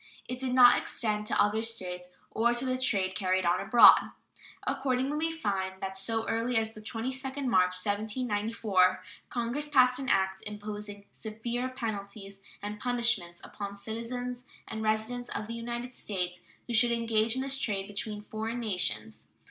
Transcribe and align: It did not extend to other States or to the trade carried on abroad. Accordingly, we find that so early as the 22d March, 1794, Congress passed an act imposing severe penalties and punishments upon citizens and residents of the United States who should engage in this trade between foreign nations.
It 0.27 0.39
did 0.39 0.55
not 0.55 0.79
extend 0.81 1.27
to 1.27 1.39
other 1.39 1.61
States 1.61 2.09
or 2.31 2.55
to 2.55 2.65
the 2.65 2.79
trade 2.79 3.13
carried 3.13 3.45
on 3.45 3.59
abroad. 3.61 4.09
Accordingly, 4.65 5.15
we 5.27 5.31
find 5.31 5.79
that 5.79 5.95
so 5.95 6.27
early 6.27 6.57
as 6.57 6.73
the 6.73 6.81
22d 6.81 7.45
March, 7.45 7.77
1794, 7.85 9.03
Congress 9.29 9.69
passed 9.69 9.99
an 9.99 10.09
act 10.09 10.41
imposing 10.47 11.05
severe 11.11 11.69
penalties 11.69 12.39
and 12.63 12.79
punishments 12.79 13.41
upon 13.43 13.75
citizens 13.77 14.43
and 14.67 14.81
residents 14.81 15.29
of 15.29 15.45
the 15.45 15.53
United 15.53 15.93
States 15.93 16.39
who 16.65 16.73
should 16.73 16.91
engage 16.91 17.35
in 17.35 17.41
this 17.43 17.59
trade 17.59 17.87
between 17.87 18.23
foreign 18.23 18.59
nations. 18.59 19.27